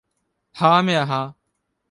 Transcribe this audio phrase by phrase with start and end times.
[0.51, 1.35] 吓咩啊吓？